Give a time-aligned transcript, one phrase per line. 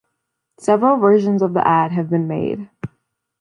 [0.57, 2.67] Several versions of the ad have been made.